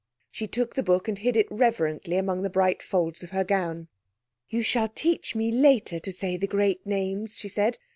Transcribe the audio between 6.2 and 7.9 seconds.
the great names," she said.